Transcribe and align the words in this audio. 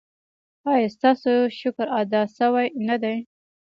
ایا 0.71 0.87
ستاسو 0.95 1.31
شکر 1.59 1.87
ادا 1.99 2.21
شوی 2.37 2.67
نه 2.87 2.95
دی؟ 3.01 3.17